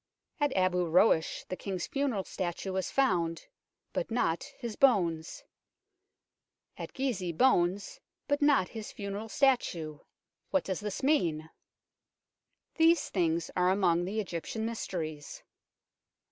[0.39, 3.45] At Abu Roash the King's funeral statue was found,
[3.93, 5.43] but not his bones;
[6.75, 9.99] at Gizeh bones, but not his funeral statue.
[10.49, 11.53] What does this 152 UNKNOWN LONDON
[12.79, 12.87] mean?
[12.89, 15.43] These tilings are among the Egyptian mysteries.